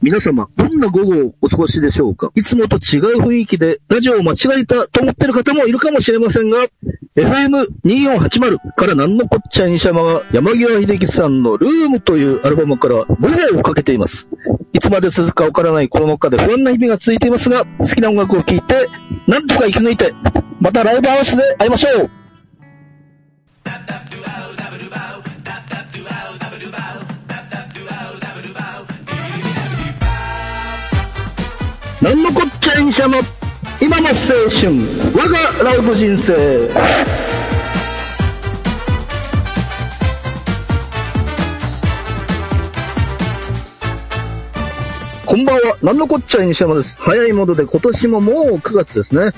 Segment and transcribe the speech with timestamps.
[0.00, 2.30] 皆様、どんな午後をお過ごしでしょうか？
[2.36, 6.66] いつもと違う雰囲気で、ラジオを間違えたと思ってる方もいるかもしれませんが、
[7.16, 14.28] FM2480 からなんのこっちゃ西山が山際秀樹さんのルームというアルバムから5号をかけています。
[14.72, 18.88] いつまで続くかわからないコロナ禍で不安な日々が続いていますが、好きな音楽を聴いて、
[19.26, 20.14] なんとか生き抜いて、
[20.60, 22.10] またライブハウスで会いましょう
[32.00, 33.18] なんのこっちゃ医者の、
[33.80, 34.70] 今の青春、
[35.14, 37.17] 我がライブ人生。
[45.42, 46.96] んばんは、なんのこっちゃい西山です。
[46.98, 49.32] 早いもので今年ももう9月ですね。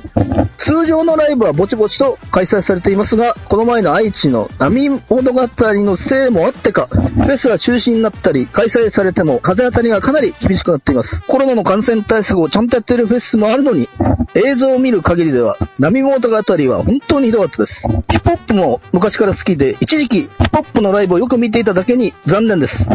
[0.58, 11.22] 通常のライブはぼちぼちと開催されていますが、この前の愛知の波物語のせいもあってか、フェスが中止になったり、開催されても風当たりがかなり厳しくなっています。
[11.26, 13.88] コロナの感染対策をちゃんとやっているフェスもあるのに、
[14.34, 16.42] 映像を見る限りでは、波物語は
[16.84, 17.82] 本当にひどかったです。
[18.10, 22.86] ヒップホップも昔から好きで、一時期ヒップホップのライブをよく見ていただけに残念です。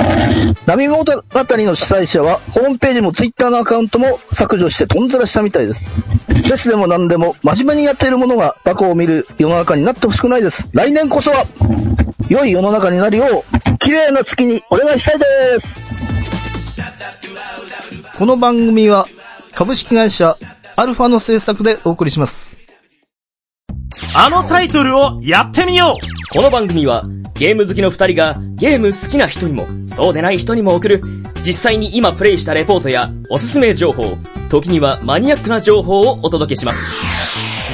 [0.65, 5.89] 波物語の主催者は、ホームページもツイッターのアカウントも削除してとんずらしたみたいです。
[6.27, 10.69] フェスでも何でも真面目にやっているものがバカを見る世の中になってほしくないです。
[10.73, 11.45] 来年こそは、
[12.29, 15.25] 良い世の中になるよう、綺麗な月にお願いしたいで
[15.59, 15.79] す。
[18.17, 19.07] この番組は
[19.53, 20.37] 株式会社
[20.75, 22.61] アルファの制作でお送りします。
[24.15, 27.01] あのタイトルをやってみようこの番組は
[27.35, 31.01] ゲーム好きの二人がゲーム好きな人にもそうでない人にも送る
[31.45, 34.17] 実際に今プレイしたレポートやおすすめ情報、
[34.49, 36.83] 時にはマニアックな情報をお届けします。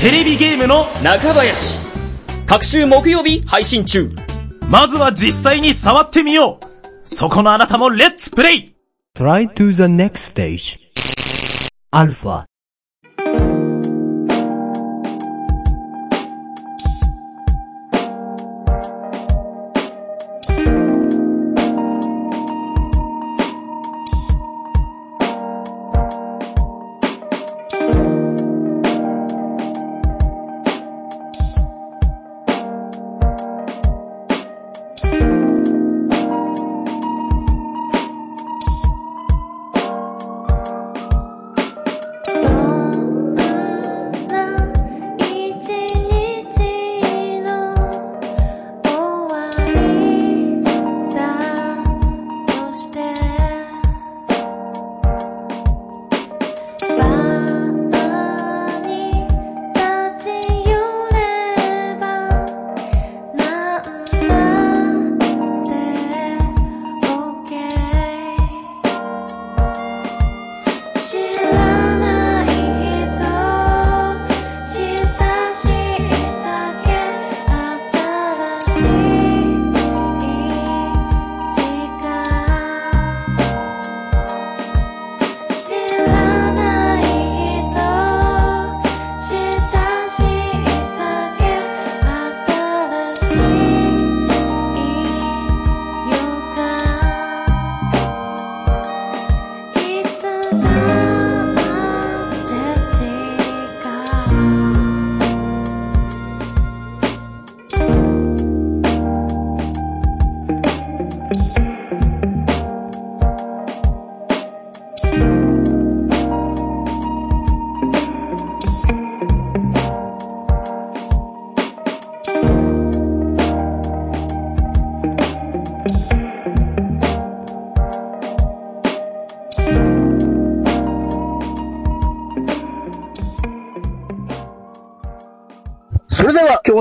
[0.02, 1.80] テレビゲームの、中林
[2.48, 4.12] 各週木曜日配信中
[4.68, 6.66] まずは実際に触ってみよう
[7.04, 8.76] そこのあなたもレッツプレイ
[9.16, 10.80] Try to the next stage.
[11.94, 12.51] Alpha.「今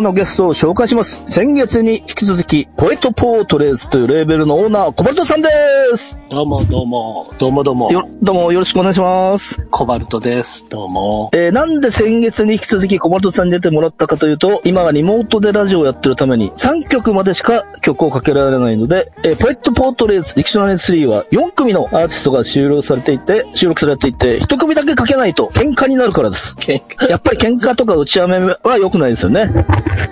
[0.01, 1.23] 日のゲストを紹介します。
[1.27, 5.49] 先月に引き続き、ポエトポートレースというレーベルのオーナー、コバルトさんで
[5.97, 6.19] す。
[6.31, 9.57] どうもどうも、どうもどうも、よ、どうもよろしくお願いします。
[9.71, 10.67] コバルトです。
[10.69, 11.31] どうも。
[11.33, 26.57] えーなんで先月に引き続きコバルトさんに出てもらったかというと、今はリモートでラジオをやってるために3曲までしか曲をかけられないので、えーポエットポートレースディクショナリー3は4組のアーティストが収録されていて、収録されていて、1組だけかけないと喧嘩になるからです。
[27.09, 29.51] やっぱり喧嘩とか打ち合めは良くないですよね。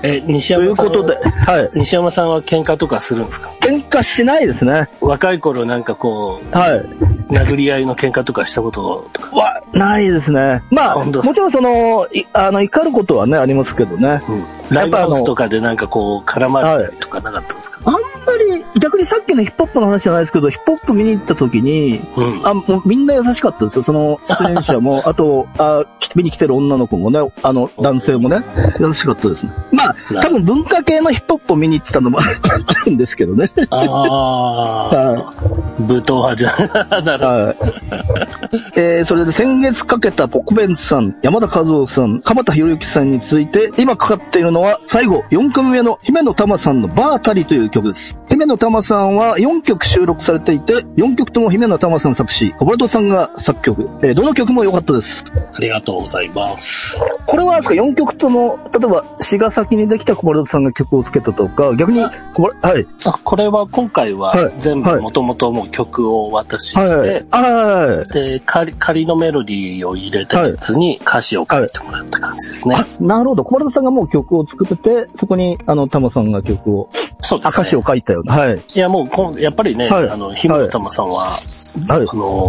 [0.02, 0.86] え、西とい山さん。
[0.86, 1.70] うことで、はい。
[1.74, 3.50] 西山さんは喧嘩とかするんですか？
[3.60, 4.88] 喧嘩しないですね。
[5.00, 6.78] 若い頃なんかこはい。
[6.78, 9.36] う、殴り合いの喧嘩とかしたこととか。
[9.36, 10.62] は、ないですね。
[10.70, 14.22] まあ、もちろんその、いあの、怒ることはね、ありますけどね。
[14.28, 14.44] うん。
[14.70, 17.98] ライブハウスとかでなんかこう、絡まれたりとかなかったんですか、あんま
[18.54, 22.46] り、逆にさっきのヒップホップの話じゃないですけど、ヒップホップ見に行った時に、うん。
[22.46, 23.82] あ、もうみんな優しかったですよ。
[23.82, 28.42] その出演者も、あと、あき見に来てる女の子もね、あの、男性もね、
[28.78, 29.52] 優しかったですね。
[29.72, 32.24] まあ、な多分文化系のヒップホップを見に行ってたのもあ
[32.86, 33.50] るんですけどね。
[33.70, 36.48] ああ、 は武闘派じゃ、
[37.02, 37.26] なるほど。
[37.26, 37.56] はい。
[38.76, 48.18] えー、それで先月かけたポコベンツさん、山田和夫さん、鎌田博之さんに続いて、今かかっているのは、最後、4組目の姫野玉さんのバータリという曲です。
[48.28, 53.88] 姫野玉さんは4曲収録されていて、4曲とも姫野玉さん作詞、コバルトさんが作曲。
[54.02, 55.24] えー、どの曲も良かったです。
[55.54, 57.04] ありがとうございます。
[57.26, 62.86] これはですか、4曲とも、例えば、詩が先にできたコバルトさんが曲をつけたとか、逆に、はい。
[63.04, 68.12] あ、これは今回ははい全はい部もともともう曲をお渡しして、はいはい。
[68.12, 72.76] で、仮、仮のメロディーを入れたやつに歌詞を書いてもらった感じですね。
[72.76, 73.44] あ、なるほど。
[73.44, 77.50] コバルトさんがもう曲を作ってて、そこに、あの、タマさんが曲を、そうですね。
[77.54, 78.34] 歌詞を書いたような。
[78.34, 78.62] はい。
[78.74, 82.16] いや、もうこん、やっぱりね、はいあの、ひむたまさんは、はいあ。
[82.16, 82.40] の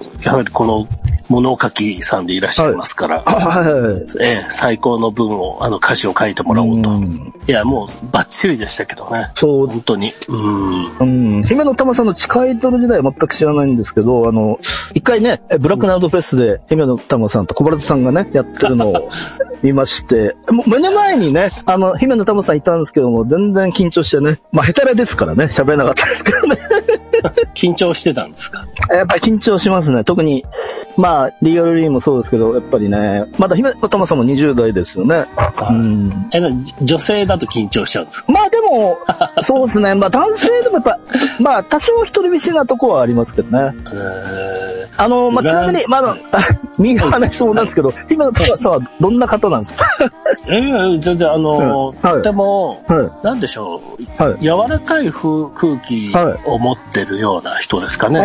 [0.00, 0.86] ーやはりこの、
[1.28, 4.22] 物書きさんでいらっしゃいますから、あはい。
[4.22, 6.90] ええ、最高の文を、あの、歌詞を書いてもらおうと。
[6.90, 9.30] うんいや、もう、バッチリでしたけどね。
[9.36, 10.12] そう、本当に。
[10.28, 11.38] うん。
[11.38, 11.44] うん。
[11.44, 14.58] 姫野玉さんの地下アイドル時代は全く知らないんですけど、あの、
[14.94, 19.10] 一回ね、えブラックナウドフェスで姫野玉さんと小原さんがね、やってるのを
[19.62, 26.58] 見まして、もう目の前にね、あの、姫野玉さんいたんですけども、全然緊張してね、まあ、ヘタレですからね、喋れなかったですけどね。
[27.54, 28.64] 緊張してたんですか？
[28.94, 30.04] やっぱり緊張しますね。
[30.04, 30.44] 特に、
[30.96, 35.26] まあ、リアルリーもそうですけど、やっぱりね、まだ姫野玉さんも20代ですよね。
[35.70, 36.28] うん。
[36.32, 36.48] え、な
[36.82, 38.32] 女性だと緊張しちゃうんですか？
[38.32, 38.98] まあでも、
[39.42, 39.94] そうですね。
[39.94, 40.98] まあ男性でもやっぱ、
[41.40, 43.72] まあ多少一人見せなとこはありますけどね。
[43.92, 46.16] えあの、まあちなみに、まああの、
[46.78, 49.84] 右が話しそうなんですけど、今の高さんはどんな方なんですか？
[50.46, 53.80] ー、ええ全然あのとても、はなんでしょ
[54.18, 54.36] う、はい。
[54.40, 56.12] 柔らかい風空気
[56.46, 58.10] を持ってるような人ですかい。
[58.12, 58.20] ね。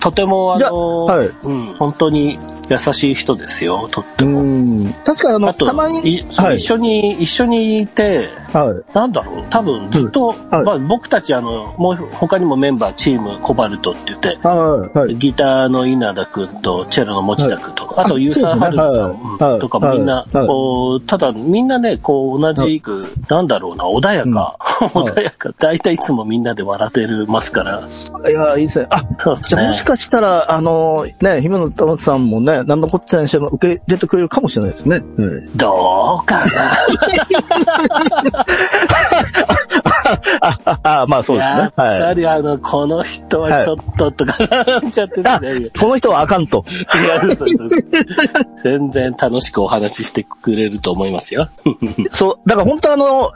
[0.00, 2.38] とてもあの、はいうん、本当に
[2.68, 4.42] 優しい人ですよ、とってうも。
[4.42, 4.92] ん。
[5.04, 8.94] 確かにあの、あとたまに、はい一緒に、一緒にいて、はい。
[8.94, 14.98] なんだろう、多分ずっと、はいまあ僕たちあの、もう他にもメンバー、チーム、コバルトって言って、はい。
[14.98, 15.16] はい。
[15.16, 18.76] ギターの稲田くんと、チェロの持田くんと、あとあユーサーハル
[19.38, 27.82] さんとかもみんな、はいこう、ただみんなね、こう同じく、なんだろうな、穏やか、穏やか、大体いつもみんなで笑ってるますから、
[28.30, 28.86] いや、いいですね。
[28.90, 29.84] あ、そうですねじゃあもし。
[29.84, 34.96] かしたら、あの、ね、姫野玉さんもね、なんのこっちゃにしても受け入れてくれるかもしれないですね。
[35.16, 35.56] うん。
[35.56, 36.72] どうかな。
[40.40, 41.60] あ、あ、まあそうですやっ。
[41.66, 42.00] ねはい。
[42.00, 45.22] ぱりあの、この人はちょっととか、なんちゃって。
[45.78, 46.64] この人はあかんと。
[46.94, 47.70] いやそうそうそう
[48.62, 51.48] 全然楽しくお話ししてくれると思いますよ。
[52.10, 53.32] そう、だから本当あの、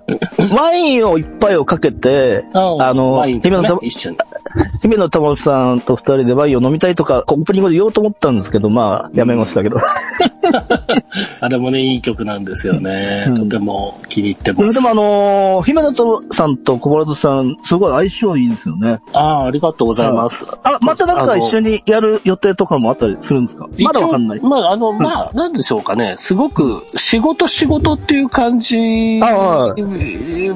[0.57, 4.19] ワインを一杯をかけて、あの、ワインとかね一緒に。
[4.83, 9.79] 姫野玉さんと二人でワインを飲みたいとか、オープニングで言おうと思ったんですけど、まあ、やめましたけど。
[11.41, 13.27] あれもね、いい曲なんですよね。
[13.29, 14.75] うんとても気に入ってます。
[14.75, 15.93] でもあのー姫野
[16.33, 19.01] さんと小室さん、すごい相性いいですよね。
[19.13, 20.47] ああ、ありがとうございます。
[20.65, 23.69] あ、またなんか一緒にやる予定とかもあったりするんですか？
[23.79, 26.15] まだわかんないまあ、あの、まあ、なんでしょうかね。
[26.17, 29.75] すごく、仕事仕事っていう感じ、あは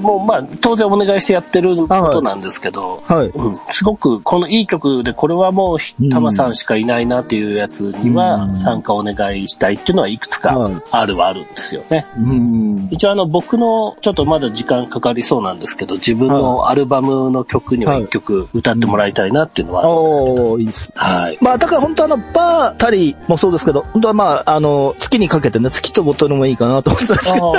[0.01, 3.27] もう、まあ、当然お願いしてやってることなんですけど、はい。
[3.29, 12.07] うん、すごく、このいい曲で、これはもう、タマさんしかいないなっていうやつにうは、ん参加お願いしたいっていうのはいくつかはいあるはあるんですよね。
[12.17, 12.89] うん。
[12.91, 20.91] 一応あの、僕の、ちょっとまだ時間かかりそうなんですけど、自分のアルバムの曲には一曲歌ってもらいたいなっていうのはあるんですけど、いいです。
[20.95, 21.39] はい。
[21.43, 27.55] まあ、だから本当あの、バーたりもそうですけど、本当はまあ、あの、月にかけてね、月とボトルもいいかなと思ってたんですけど。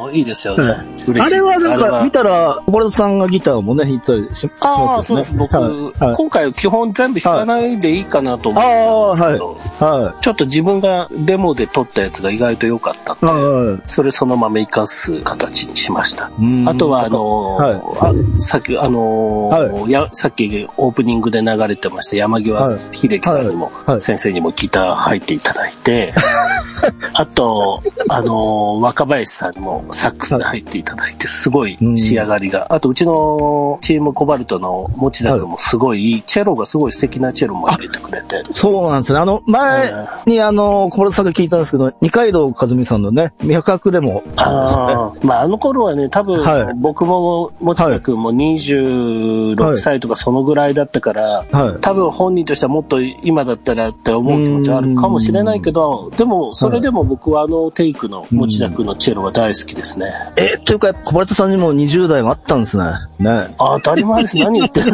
[0.00, 0.64] ああ、いいですよね。
[0.64, 1.26] 嬉しいです。
[1.26, 5.24] あれはなんか見たら、小室さんがギターもね、弾いたりししああ、ますよね。
[5.24, 5.46] そうです。
[5.46, 10.02] 僕はいはい今回は基本全部弾かないでいいかなと思あったあ、んですけど、はい。
[10.04, 10.22] はい。
[10.22, 13.82] ちょっと自分がデモで撮ったやつが意外と良かったんで、はい。
[13.86, 16.30] それそのまま活かす形にしました。
[16.38, 26.12] うんあとは、あのーあさっき、あのーや、さっきオープニングで流れてました山際はい秀樹さんにも、先生にもギター入っていただいて、
[27.14, 32.66] あと、あのー若林さんにもサックスで入っていただいて、すごい仕上がりが。
[32.70, 39.18] あと、うちのチームコバルトの持田君もすごい、チェロがすごい素敵なチェロも入れてくれて、そうなんですね。
[39.18, 39.92] あの、前
[40.26, 46.74] にあの、小室さんが聞いたんですけど、二階堂和美さんのね、脈拍でも、ああ、まああの頃はね、多分、はい。
[46.76, 51.80] 僕も持田君も26歳とかそのぐらいだったから、はい。
[51.80, 60.12] 多分本人としてはもっと今だったらって思う気持ちはあるかもしれないけど、でもそれでも僕はあのテイクの持田君のチェロは大好きですね。
[60.36, 62.84] え、というか、小室さんにも20代があったんですね。
[63.18, 63.54] ね。
[63.58, 64.36] あ当たり前です。
[64.38, 64.86] 何言ってる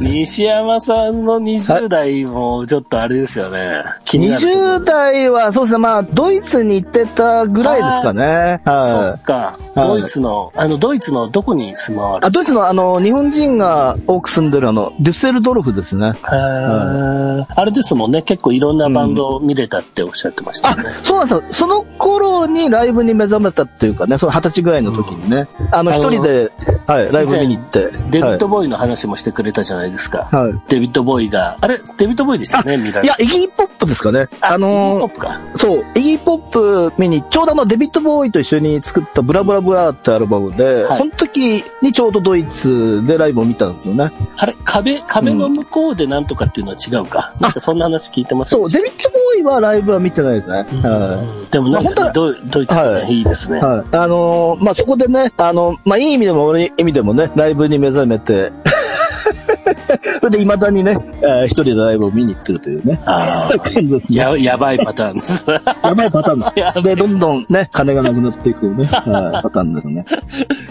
[0.00, 3.82] 西山さんの20代もちょっとあれですよね。
[4.04, 8.60] 気になるところ20代は、そうですね、まあ、ドイツに行ってたぐらいですかね。
[8.64, 9.34] そはっか。
[9.34, 12.20] はいドイツの、あの、ドイツのどこに住まわい。
[12.20, 16.08] れあ、ドイツのあの、日本人が多く住んでるあの、デュッセルドルフですね。
[16.08, 18.22] へーあれですもんね。
[18.22, 21.44] 結構いろんなバンド見れたっておっしゃってましたね。、そうなんですよ。
[21.50, 25.46] その頃にライブに目覚めたっていうかね、その二十歳ぐらいの時にね。
[25.70, 26.50] あの、あの一人で、
[26.86, 27.90] はい、ライブ見に行って。
[28.10, 30.28] デビッド・ボウイの話もしてくれたじゃないですか。
[30.32, 30.54] はい。
[30.68, 31.80] デビッド・ボウイが、あれ？
[31.96, 34.28] デビッド・ボウイでしたよね、見られいや、イギーポップですかね。
[34.40, 35.40] あヒップホのップか。
[35.58, 44.10] そう、イギーポップ見に、ちょうどあの、デビッド・ボウイと一緒に作った Blah Blah Blah ってアルバムで、はいその時にちょうどドイツでライブを見たんですよね。
[44.36, 44.54] あれ？
[44.64, 47.34] 壁、壁の向こうでなんとかっていうのは違うか。
[47.40, 50.66] なんかそんな話聞いてますそう、デビッド・ボウイはライブは見てないですね。
[50.82, 53.58] はでもなんか、まあね、ドイドイツね、い、いですね。
[53.58, 53.60] い。
[53.62, 53.84] はい。
[53.92, 58.52] あのーまあ、そこでね、あの、まあ、いい意味でも悪い意味でもね、ライブに目覚めて、
[60.20, 63.00] それで未だにね、えー一人でライブを見に行ってるというね。
[63.06, 63.70] ああ、
[64.08, 65.46] や、やばいパターンです。
[65.50, 70.04] やばいパターンだで、どんどんね、金がなくなっていくね、はいパターンだよね。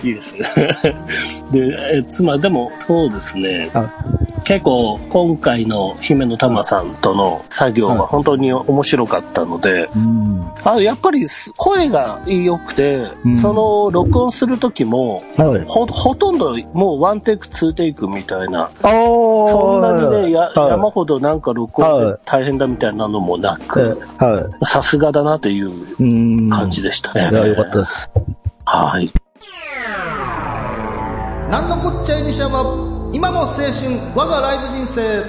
[0.03, 0.67] いいですね。
[1.51, 3.89] で、えつまりでも、そうですねは。
[4.49, 10.51] 結構、今回の姫乃たまさんとの作業は本当に面白かったので、うん。
[10.65, 15.63] あやっぱり声が良くて、うんその録音する時も、はい。
[15.67, 24.65] ほ、ほとんどもうワンテイク、ツーテイクみたいな、そんなにね、やはい山ほどなんか録音大変だみたいなのもなえく、はい。
[24.65, 26.49] さすがだなといううん。
[26.49, 27.29] 感じでしたね。
[27.31, 27.91] いや、よかったです。
[28.65, 29.11] はい。
[31.51, 33.71] なんのこっちゃい西山、今も青春、
[34.15, 35.25] 我がライブ人生。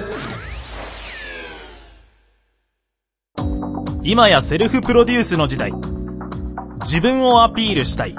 [4.03, 5.73] 今やセルフプロデュースの時代。
[6.81, 8.15] 自分をアピールしたい。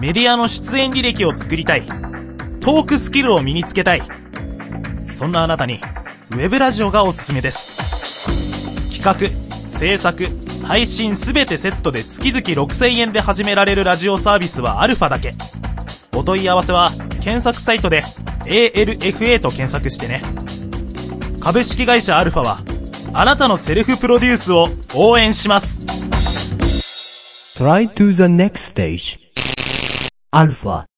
[0.00, 1.86] メディアの出演履歴を作りたい。
[2.60, 4.02] トークスキルを身につけたい。
[5.06, 5.80] そんなあなたに、
[6.32, 9.00] ウェブラジオがおすすめです。
[9.00, 10.26] 企画、制作、
[10.64, 15.34] 配信すべてセットで月々6000円で始められるラジオサービスはアルファだけ。
[16.16, 16.90] お問い合わせは、
[17.20, 18.02] 検索サイトで
[18.48, 20.22] ALFA と検索してね。
[21.40, 22.58] 株式会社アルファは、
[23.12, 25.78] あなたのセルフプロデュースを応援します。
[27.58, 29.18] Try to the next stage.
[30.32, 30.84] Alpha.「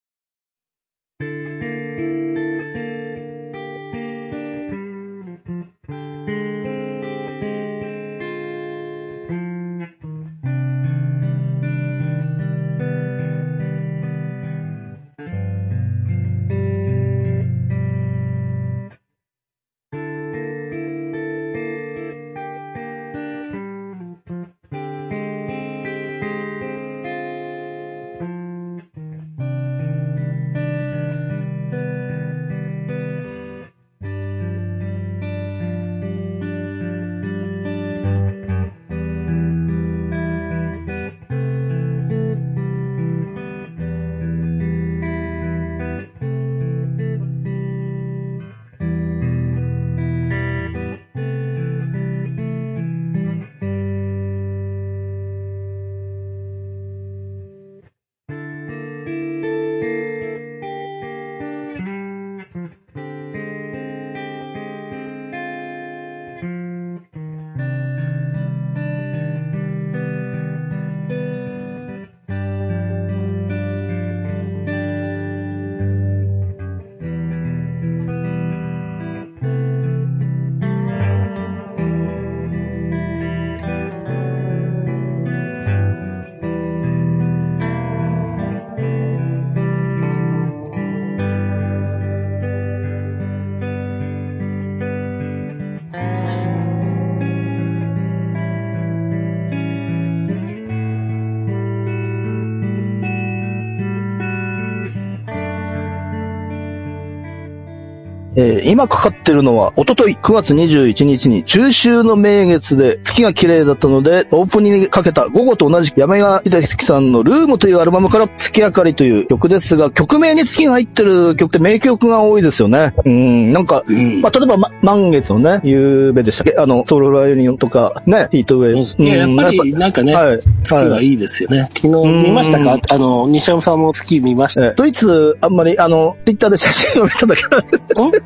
[108.61, 122.95] えー今かかってるのは、おととい9月21日に中秋の名月で月が綺麗だったので、オープニングにかけた午後と同じく山川秀樹さんのルームというアルバムから月明かりという曲ですが、曲名に月が入ってる曲って名曲が多いですよね。
[123.05, 126.55] うん、なんか、うんまあ、例えば、ま、満月のね、夕べでしたっけ？
[126.59, 129.05] あの、ソロライオニオンとか、ね、ヒートウェイ。
[129.05, 130.41] いや、やっぱり、うんなんかね、はい。
[130.77, 131.69] 月はいいですよね。
[131.75, 132.79] 昨日見ましたか？
[132.91, 134.65] あの、西山さんも月見ました？
[134.67, 137.63] えードイツ、あんまり、あの、ツイッターで写真を見ただけなん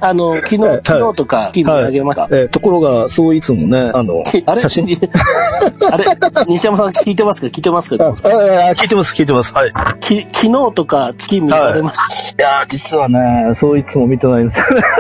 [0.00, 2.28] あの、昨日、はい昨日とか、月見上げました。
[2.30, 4.60] えーところが、そういつもね、あの、 あれ？
[4.60, 4.84] 写真。
[5.90, 6.04] あれ？
[6.48, 7.46] 西山さん聞いてますか？
[7.48, 7.96] 聞いてますか？
[7.96, 9.54] 聞いてます、聞いてます。
[9.54, 9.72] はい。
[10.00, 12.42] き昨日とか月見られました？
[12.42, 14.82] いやー、実はね、そういつも見てないんですよね。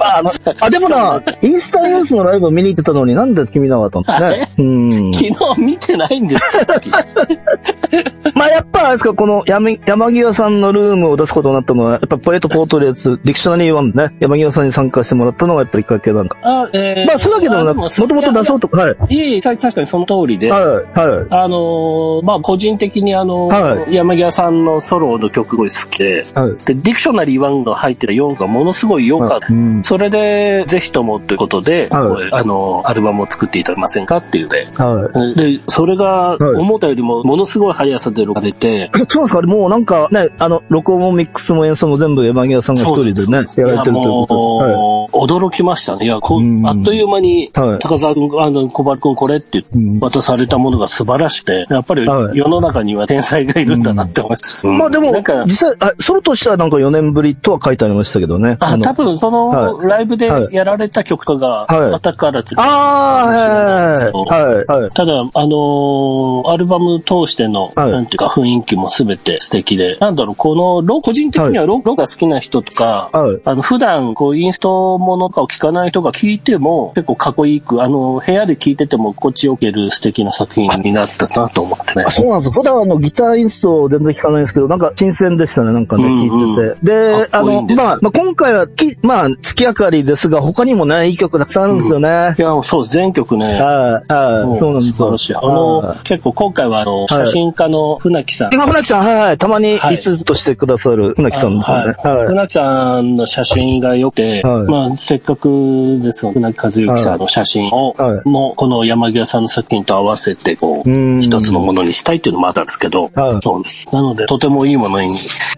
[0.00, 4.48] あの、あ、でもな、インスタニュースのライブを見に行ってたのになんで君見なかったんですね？
[4.58, 4.62] う
[5.08, 5.12] ん。
[5.12, 6.90] 昨日見てないんですか月？
[8.34, 16.36] まあやっぱあれですか、この山山際さんのルームを出すことになったのは、やっぱポエットポートレーツ、ディクショナリー1でね、山際さんに参加してもらったのがやっぱりきっかけなんか。
[16.42, 18.96] あ、えーまあそういうわけでもなく、もともと出そうとか、はい。
[19.10, 21.26] いえいえ、確かにその通りで、はい、はい。
[21.30, 26.50] あのーまあ、個人的にあのーは山際さんのソロの曲が好きで、はい。
[26.64, 29.46] で、ディクショナリー1が入ってる4がものすごい良かった。
[29.50, 29.82] うん。
[29.82, 34.66] それで、ぜひともということで、はいあの、アルバムを作っていただけませんかっていうで。
[34.76, 35.56] はい。
[35.56, 36.42] で、それが、はい。
[36.60, 39.42] 思ったよりも、ものすごい速さで録られて、 そうなんですか？
[39.42, 44.26] もうなんかね、あの、録音もミックスも演奏も全部山際さんが一人でね、やられてるといういこ
[44.60, 44.72] とで。
[44.72, 45.38] はい。
[45.38, 46.06] 驚きましたね。
[46.06, 46.66] いや、こううん。
[46.66, 47.78] あっという間に、はい。
[47.78, 50.00] 高沢君、あの、小原君これってうん。
[50.00, 52.36] 渡されたものが素晴らしくて、やっぱりはい。
[52.36, 54.66] 世の中には天才がいるんだなって思います。
[54.66, 54.78] うん。
[54.78, 58.56] まあでもなんか、、実際、あソロとしてはなんか4年ぶりとは書いてありましたけどね。
[58.60, 60.54] あ、の多分その、はライブではい。
[60.54, 61.94] やられた曲が、はい。
[61.94, 64.90] 後からつああ、そうはい、はい、はい。
[64.90, 66.05] ただ、あのー
[66.46, 67.90] アルバム通しての、はい。
[67.90, 73.40] なんていうか雰囲気もすべて素敵で、なんだろう、このロ、個人的にはロックが好きな人とか、はい。
[73.44, 82.04] あの、普段、こう、インストものとかを聴かない人が聴いても、結構かっこいいく、あの、部屋で聴いてても心地よける素敵な作品になったなと思ってね。
[82.10, 82.50] そうなんです。
[82.50, 86.56] 普段あのギターインスト全然聞かないんですけど、なんか新鮮でしたね、なんかね、うんうん。
[86.56, 86.86] 聞いてて。
[86.86, 92.34] で、あの、かっこいいんですまあ、まあ、今回はき、まあ、月明かりですが、他にもね、いい曲たくさんあるんですよね。
[92.38, 93.60] いや、そうです、全曲ね。
[93.60, 94.96] はい、はい、もそうなんですよ。
[94.96, 95.34] 素晴らしい。
[95.34, 98.54] あの、結構今回はあの、写真家の船木さん。
[98.54, 101.94] 今、船木さん、はい、はい、たまにはいリツイートしてくださる船木さんですよね。
[101.94, 102.16] はい。
[102.16, 102.26] はい。
[102.28, 113.88] 船木さんの写真が良くて、はいまあ、せっかくですので、船木和之さんの写真を、はいもうこの山際さんの作品と合わせて、こう、うん一つのものにしたいっていうのもあったんですけど、はいそうです。
[113.92, 115.08] なので、とてもいいものに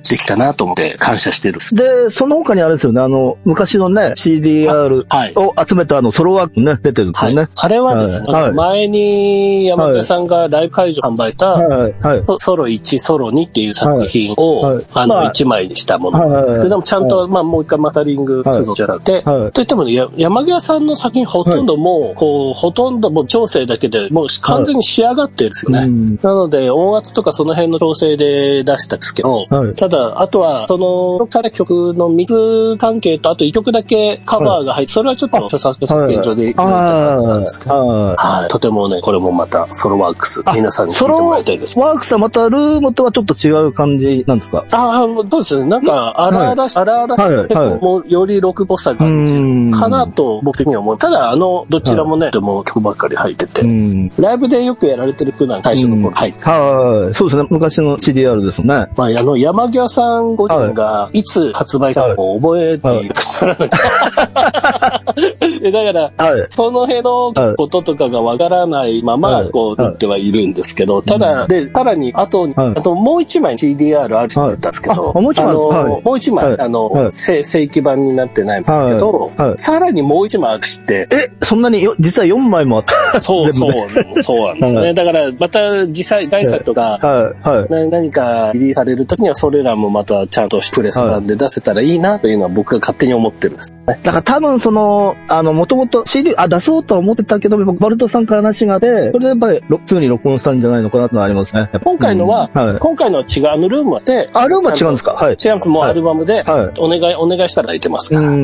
[0.08, 1.58] できたなと思って感謝してる。
[1.72, 7.34] で、その他にあれですよね、あの、昔のね、CDR はいを集めたあの、ソロワークね、出てるんですはい。
[7.34, 7.48] よね。
[7.54, 12.24] あれはですね、前に山際さんがライブ会場販売した、はい、はい。
[12.26, 14.84] ソソロ1、ソロ2っていう作品を、はいはい。
[14.94, 25.78] あの、まあ1枚にしたものなんですけども、ちゃんと、まあ、もう一回マタリングするのじゃなくて、はいといってもね、や山際さんの作品ほとんどもう、こう、ほとんどもう調整だけで、もう完全に仕上がってるんですよね。
[25.80, 26.16] うん。
[26.16, 29.74] なので、音圧とかその辺の調整で出したんですけど、はい。
[29.74, 38.16] ただ、あとは、その、から曲の密関係と、あと1曲だけカバーが入って、それはちょっと著作権上ではい。
[38.16, 38.48] はい。
[38.48, 41.78] とてもね、これもまたソロワークス、皆さんに聞いてもらいたいです。
[41.78, 44.64] ワークスはまたルームとはちょっと違う感じなんですか？
[44.72, 45.64] ああ、もうですね？
[45.66, 50.98] なんか、荒々し、荒々しはいはい結構もうよりロックっぽさがあるんですようんかなと僕的には思う。
[50.98, 54.08] ただ、あの、どちらもね、でも曲ばっかり入ってて、うん。
[54.18, 57.14] ライブでよくやられてる曲なんか最初の頃入って、はい。
[57.14, 57.48] そうですね。
[57.50, 58.66] 昔の CDR ですね。
[58.96, 63.78] まあ、あの、山際さんご自身がいつ発売したのを覚えていらっしゃらなか
[64.32, 66.46] だから、はい。
[66.50, 72.52] その辺のこととかがわからないまま、はいこう、ってはいるんですけど、ただ、で、さらに、あと、はい。
[72.76, 76.60] あともう一枚 CDR あるって言ったんですけど、あもう一枚もう一枚、はい。
[76.60, 77.12] あの、はい。
[77.12, 83.20] 正正規版になってないんですけど、さらにもう一枚あって、え、そんなによ、実は4枚もあった。
[83.20, 84.80] そう、そうそうなんですね。
[84.80, 84.94] はい。
[84.94, 87.70] だから、また実際、大作とか、はい、はい。
[87.70, 93.78] な何かリリースされるときにはそれらもまたちゃんとプレス版で出せたらいいなというのは僕が勝手に思ってるんですね。
[94.02, 101.68] だから多分その、あの、もともと CD、あ、出そうとは思ってたけど、僕バルトさんから話があって、それでやっぱり、普通に録音したんじゃないのかなってのはありますね。
[101.84, 102.78] 今回のは、うんはい。
[102.78, 105.12] 今回のは違う、あのルームはで、あ、ルームは違うんですか？
[105.12, 105.36] はい。
[105.42, 105.68] 違うんです。
[105.68, 106.78] もうアルバムで、はい。
[106.78, 108.24] お願い、お願いしたら空いてますうか？
[108.24, 108.30] ら。
[108.30, 108.34] ー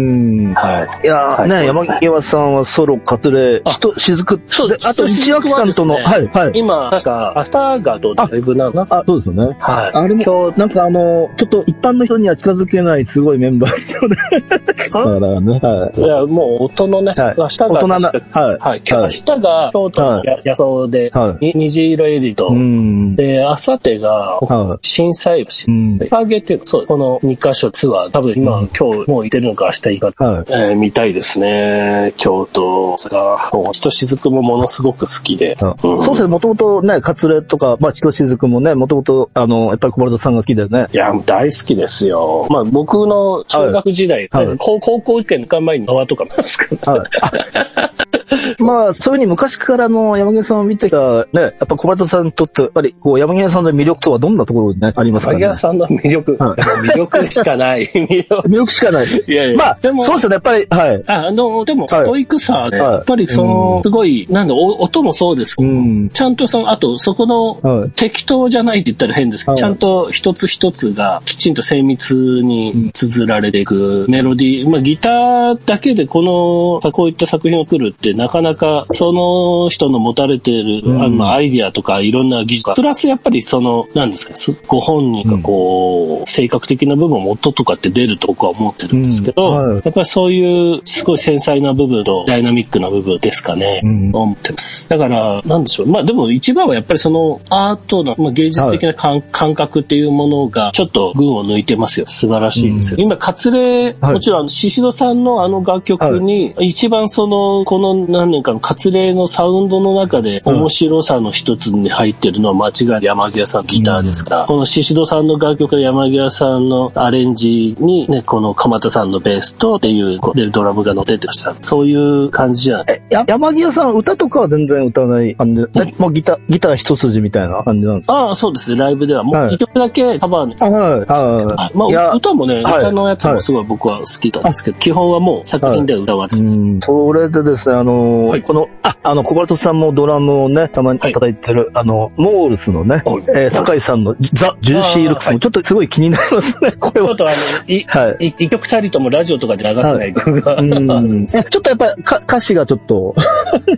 [0.50, 0.54] ん。
[0.54, 1.04] はい。
[1.04, 6.52] いやーね、ね山際さんはソロ、カツレ、あしと、しずく、そうであと、しずく西脇さんとの、はい、はい。
[6.54, 9.56] 今、確か、アフターガーとライブなのあ、そうですよね。
[9.60, 9.90] はい。
[9.94, 14.16] あれも、今日、なんかあの、ちょっと一般の人には近づけないすごいメンバーですよね。
[14.64, 18.82] だからね、はいや、もう音のね、はい明日が、大人な確かはいはい。
[18.88, 22.56] 今日、明日が京都のや野草で、はいに虹色エリと、い。
[22.56, 23.16] うん。
[23.16, 25.50] で、明後日が、は震災橋。
[25.68, 32.12] うん上げっていうのそう、この2カ所ツアー、多分今、今日もう行ってるのか明日行か、はいえー見たいですね。
[32.16, 35.52] 京都が、もう、ひとしずくもものすごく好きで。
[35.52, 35.56] い。
[35.58, 40.86] そうですね、もともとね、カツレとか、まあ、ちとしずくもね、もともと、あの、やっぱり小丸さんが好きだよね。
[40.92, 42.46] いや、大好きですよ。
[42.50, 46.92] まあ、僕の中学時代、はいはい高高校受験の間前に縄とかますから。
[46.92, 48.62] はい。
[48.62, 55.38] まあ、そういうふうに昔からの山際さんを見てきた、ね、やっぱ小丸さんにとって、やっぱり、こう、山際さんの魅力とはどんなところにね、ありますかね？
[55.38, 55.56] 萩谷。
[55.56, 57.84] さんの魅力、はい魅力しかない。
[57.94, 59.06] 魅力しかない。
[59.26, 61.04] いやいやまあ、でもそうですよね、やっぱり、はい。
[61.06, 66.10] ああの、でも、ストイックさやっぱりその、すごい、なんだ、お音もそうですけど、うん。
[66.10, 67.90] ちゃんとその、あと、そこの、はい。
[67.90, 94.88] 適当じゃないって言ったら変ですけど、はいちゃんと一つ一つがきちんと精密に綴られていくメロディー、まあギターだけでこの、こういった作品を作るってなかなかその人の持たれている、あのまあアイディアとかいろんな技術が、プラスやっぱりその、なんですか、すご本人がこう、性格的な部分も音とかって出ると僕は思ってるんですけど、うんはいやっぱりそういうすごい繊細な部分とダイナミックな部分ですかね、うん思ってます。
[94.88, 95.86] だから、なんでしょう。
[95.86, 102.06] まあでも一番はやっぱりそのアートの、まあ、芸術的な感,、感覚っていうものがちょっと群を抜いてますよ。
[102.06, 102.98] 素晴らしいですよ。
[103.00, 121.54] 今、カツレ、はいもちろん、シシドさんのあの楽曲に、一番その、この何年かのカツレのサウンドの中で面白さの一つに入ってるのは間違い山際さんのギターですから、このシシドさんの楽曲で山際さんのアレンジにね、この鎌田さんのベースとっていう、でドラムが乗っててました。
[121.60, 122.86] そういう感じじゃない？
[123.10, 128.14] え、や、山際さん、歌とかは全然歌わない感じで、えもうギター、ギター一筋みたいな感じなんですか？
[128.14, 128.76] ああ、そうですね。
[128.76, 131.14] ライブではもうはい一曲だけカバーのあ、はい、あ
[131.54, 131.76] はい。
[131.76, 136.44] まあ、歌もね、はい歌のやつもすごい僕は好きなんですけど、基本はもう作品では歌わず。
[136.44, 136.80] うん。
[136.80, 141.34] それでですね、あのーはいこの、あ、あの、小バトさんもドラムをね、たまに叩い。
[141.34, 147.08] てる、あの、モールスのね、はいえー、酒井さんのザ・ジューシールックスもちょっとすごい気になりますね、これは。
[147.08, 147.34] ちょっとあの、
[147.66, 148.26] い、 はい。
[148.26, 150.56] い一曲たりともラジオとかで流せない曲が
[151.26, 153.14] ちょっとやっぱりか歌詞がちょっと、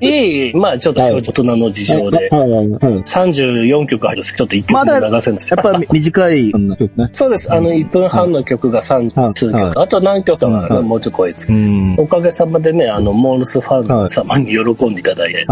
[0.01, 2.51] いえいえ、まあちょっと大人の事情で、はい。
[2.51, 2.67] はい。
[2.69, 5.55] 34曲あるんですけど、ちょっと一曲で流せないです。
[5.55, 7.09] やっぱり短い、曲ね。
[7.13, 7.53] そうです。
[7.53, 9.63] あの、1分半の曲が3数はい。
[9.63, 9.81] 曲。
[9.81, 10.83] あと何曲かははい。
[10.83, 11.49] もうちょっと声つ。
[11.97, 15.47] おかげさまでね、あの、モールスファン様に喜んでいただいて、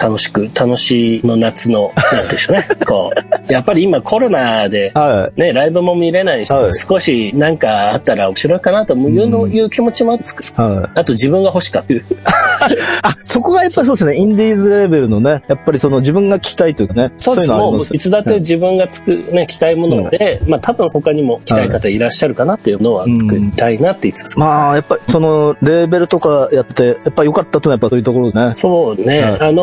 [0.00, 2.68] 楽しく、楽しいの夏の、なんでしょうね。
[2.86, 3.10] こ
[3.48, 10.42] う、やっぱり今コロナで、はね、ライブも見れないし、はい少しなんかあったら面白いかなというの、いう気持ちもつく。
[10.42, 10.46] い。
[10.56, 10.90] はい。
[11.00, 11.94] あと自分が欲しかった。
[13.02, 17.12] あ、そこがやっぱりそうですね、インディーズレベルのね、やっぱりその自分が聞きたいというかね。
[17.16, 17.50] そうです。
[17.50, 24.40] もう、いつだって自分がつく、ね、着たいもので、まあ多分他にも着たい方いらっしゃるかなっていうのは作りたいなって言ってた。
[24.40, 28.52] まあ、やっぱりその、レーベルとかやって、やっぱ良かったというのはやっぱそういうところですね。
[28.54, 29.22] そうね。
[29.22, 29.62] はいあの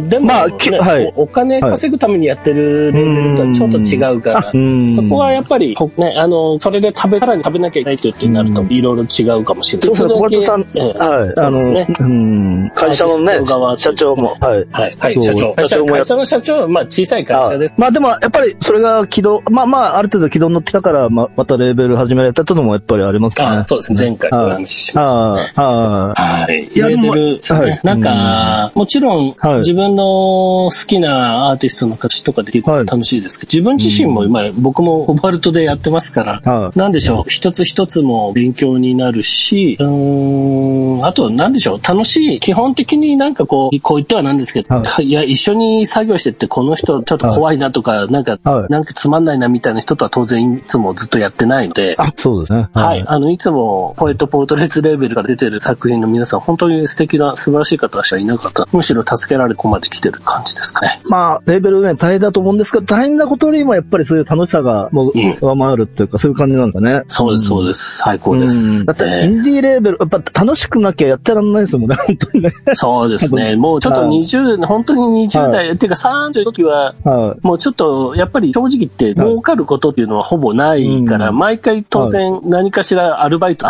[0.00, 9.96] ーでも、まあはいおお金稼ぐためにやってるレベルとはちょっと違うから、うんそこはやっぱり、ほね、あの、それで食べ、さらに食べなきゃいけないというってなると、いろいろ違うかもしれない。
[9.96, 11.96] そうですね、小さん、ええはい、あの、そうですね。
[12.00, 13.40] うん、会社のね
[13.76, 14.66] 社長も、はい。
[14.70, 15.54] はい、はい、社長。
[15.56, 17.74] 社長もやっ会社の社長は、まあ、小さい会社です。
[17.76, 23.44] まあでも、やっぱりそれが軌道、まあまあ、ある程度軌道に乗ってたから、まあ、またレーベル始められたというのもやっぱりありますね。
[23.44, 23.98] あそうですね。
[24.00, 25.52] 前回そういう話しましたね。
[25.56, 26.68] ああ、ああ、はい。
[26.74, 30.06] レベルですね、はいなんか、もちろん、はい自分の
[30.46, 36.78] 好きなアーティストの歌詞とかで結構楽しいですけど、自分自身も今、僕もコバルトでやってますから、はい。
[36.78, 45.10] なんでしょう、一つ一つも勉強になるし、うーん、あと、なんでしょう、楽しい、基本的になんかこう、こう言ってはなんですけど、、はい。
[45.10, 48.72] や、一緒に作業してって、この人ちょっと怖いなとか、なんか、はい。
[48.72, 52.68] なんかつまんないなみたいな人とは当然いつもずっとやってないので、あ、そうですね。
[52.72, 53.04] はい。
[53.06, 58.68] あの、いつも、ポエットポートレーツレーベルから出てる作品の皆さん、本当に素敵な、素晴らしい方しかいなかった。
[58.72, 61.00] むしろ助けられてここまで来てる感じですかね。
[61.04, 67.02] まあ、レベルね、大変だと思うんですけど、大変なことよりもやっぱりそういう楽しさがもううん上回るっていうか、そういう感じなんだね。
[67.08, 67.98] そうです、そうです。
[67.98, 68.58] 最高です。
[68.58, 72.54] うんだって、イえーンディーレーベル、やっぱ楽しくなきゃやってらんないですもんね、 本当にね。
[72.74, 73.56] そうですね。
[73.56, 77.46] もうちょっとはい20、本当に20代、っていうか30の時は、はい。
[77.46, 83.66] もうちょっと、やっぱり正直言って、儲かることっていうのはほぼないから、うん毎回当然何かしらアルバイト、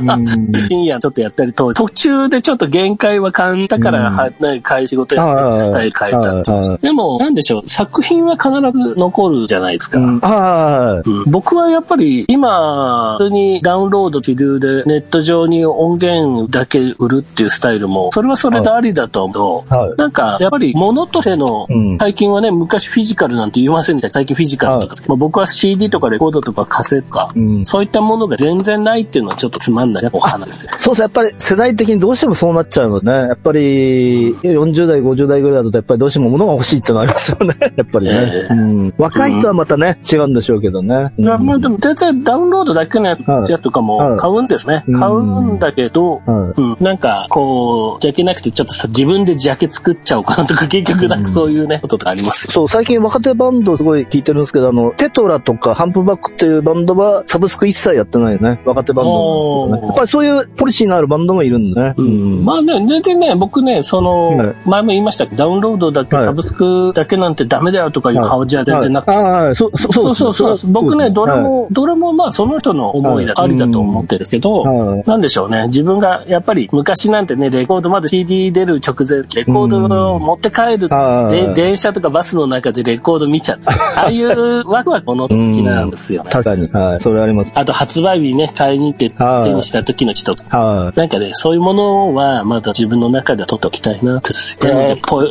[0.00, 0.26] うん
[0.68, 9.98] 深夜ちょっとやったりと、途中でちょっと限界は感じたから、うん会仕事やってスタイル変えたってでも、なんでしょう、作品は必ず残るじゃないですか。
[9.98, 11.08] うんはい。
[11.08, 19.74] うん僕はやっぱり今、普通にダウンロード気流でネット上に音源だけ売るっていうスタイルも、それはそれでありだと思う。
[19.74, 19.96] はい。
[19.96, 24.10] なんか、やっぱり物としてのうん、最近はね、昔フィジカルなんて言いませんでした。
[24.10, 30.72] 最近フィジカルとか、まあ、僕は CD とかレコードとかカセとか、うんそういったものが全然ないっていうのはちょっとつまんないお花ですよ。
[30.78, 33.12] そうですね、やっぱり世代的にどうしてもそうなっちゃうのね。
[33.12, 37.56] やっぱり、40代、50代ぐらいだと、やっぱりどうしても物が欲しいってのありますよね。
[37.76, 38.12] やっぱりね。
[38.12, 38.94] ええうんうん。
[38.98, 41.12] 若い人はまたね、違うんでしょうけどね。
[41.18, 44.74] いや、まあでも全然ダウンロードだけのやつとかも買うんですね。
[44.74, 52.52] はい買うんだけど、はうん、なんか、こう、じゃけなくてちょっとさ、自分でジャケ作っちゃおうかなとか、 結局なんかそういうね、こととかありますよ。
[52.52, 58.60] そう、最近若手バンドすごい聞いてるんですけど、あの、テトラとかハンプバックっていうバンドはサブスク一切やってないよね。
[58.64, 59.82] 若手バンドなんですけどね。
[59.82, 61.94] おーやっぱりそういうポリシーのあるバンドもいるんだね。
[61.96, 62.44] うん。
[62.44, 66.24] まあね、全然ね、僕ね、その、はい前も言いましたけど、ダウンロードだけ、はい。
[66.24, 69.56] サブスクだけなんてダメだよとかいう顔じゃ全然なくて、はい。
[69.56, 70.72] そう、そうそうそう。
[70.72, 73.44] 僕ね、どれも、どれもまあその人の思いだ、はい。
[73.46, 75.02] ありだと思ってるんですけど、はい。
[75.06, 75.66] なんでしょうね。
[75.66, 81.54] 自分が、やっぱり昔なんてね、レコード、まだ CD 出る直前、レコードを持って帰る、はい。
[81.54, 83.72] で電車とかバスの中でレコード見ちゃった。
[84.02, 86.22] ああいうワクワクもの好きなんですよ。
[86.24, 86.30] ね。
[86.30, 86.68] 確かに。
[86.68, 87.00] はい。
[87.02, 87.52] それあります。
[87.54, 89.44] あと発売日ね、買いに行ってはい。
[89.44, 90.58] 手にした時の人とか。
[90.58, 94.32] はなんかね、そういうものはまだ自分の中では取っておきたいなって。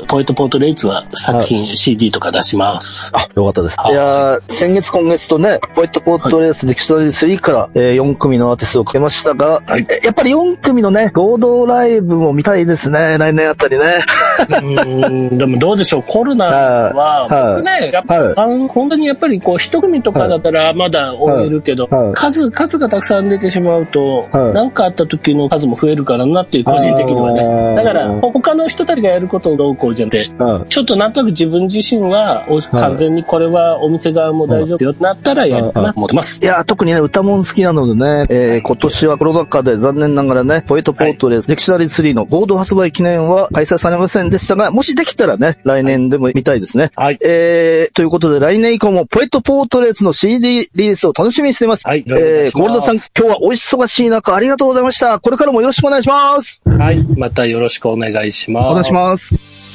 [0.07, 3.11] ポイントポートレイツは作品 CD とか出します。
[3.11, 3.17] い。
[3.17, 3.79] あ、よかったです。
[3.79, 14.05] はいいやー先月今月とね、ポイントポートレースディクショナリー3から、えー4組のアーティストをかけましたが、はいえやっぱり4組のね、合同ライブも見たいですね、来年あたりね。
[14.47, 27.41] うーんでもどうでしょう、コロナは、はい僕ね、やっぱ、はいあの本当にやっぱりこう、一組とかだったらまだ追えるけど、はいはい数、数がたくさん出てしまうと、はい何かあった時の数も増えるからなっていう、個人的にはあね。
[27.41, 36.45] ーだから、他の人たちがやることをどうこうじゃなくて、はいちょっとなんとなく自分自身は、お完全にこれはお店側も大丈夫よってなったらやるかなと思ってますい。
[36.45, 46.91] やー、特にね、歌もん好きなのでね、えー、今年はコロナ禍で残念ながらね、ポイントポートレース、ディクショナリー3の合同発売記念は開催されませんでしたが、もしできたらね、来年でも見たいですね。
[46.95, 47.17] はい。
[47.21, 51.87] えー、ということで来年以降もポエットポートレースの CD リリースを楽しみにしています。
[51.87, 55.19] はいえー、ゴールドさん、今日はお忙しい中ありがとうございました。
[55.19, 56.61] これからもよろしくお願いします。
[56.65, 57.03] はい。
[57.17, 58.65] またよろしくお願いします。
[58.67, 59.66] お願いします。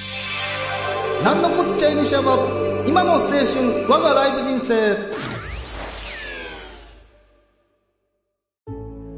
[1.24, 2.36] なんのこっちゃいにしゃば、
[2.84, 4.96] 今の青春、我がライブ人生。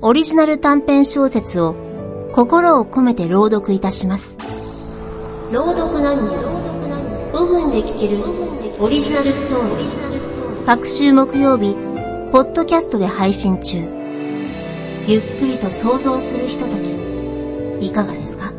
[0.02, 1.74] オリジナル短編小説を
[2.34, 4.36] 心を込めて朗読いたします。
[5.50, 6.30] 朗読なんに
[7.32, 8.22] 5分で聞ける
[8.78, 10.66] オリジナルストーリー。
[10.66, 11.74] 各週木曜日、
[12.32, 13.78] ポッドキャストで配信中。
[15.06, 16.76] ゆっくりと想像するひとと
[17.80, 18.52] き、いかがですか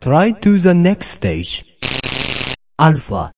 [0.00, 1.71] ？Try to the next stage.
[2.78, 3.30] Alpha.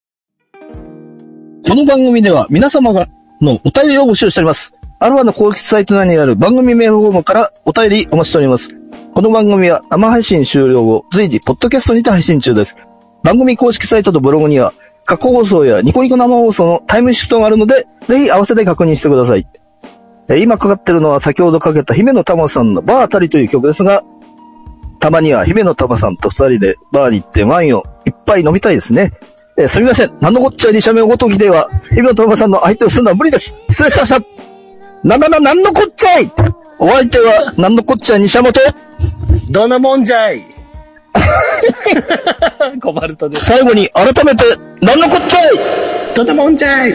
[1.67, 3.09] この番組では皆様が
[3.41, 4.75] のお便りを募集しております。
[5.01, 8.71] アルファの公式サイト内にある番組メールフォームからお便りお待ちしております。
[9.15, 12.77] この番組は生配信終了後、随時、ポッドキャストにて配信中です。
[13.25, 14.73] 番組公式サイトとブログには、
[15.05, 19.47] 過去放送やニコニコ生放送のタイムシフトがあるので、ぜひ合わせて確認してください。
[20.29, 24.05] 今かかってるのは先ほどかけた姫野玉さんのバーあたりという曲ですが、
[25.05, 29.13] たまには姫野玉さんと二人でバーに行ってワインをいっぱい飲みたいですね。
[29.59, 30.19] えーすみません。
[30.23, 33.55] 何のこっちゃいにしゃべごときでは、姫野玉さんの相手をするのは無理です。
[33.69, 34.19] 失礼しました。
[35.05, 36.33] ななな、なんのこっちゃい
[36.79, 38.61] お相手は、なんのこっちゃいにしゃもと、
[39.51, 40.41] どのもんじゃい
[42.81, 43.45] コバルトです。
[43.45, 44.45] 最後に改めて、
[44.81, 46.95] なんのこっちゃいどのもんじゃい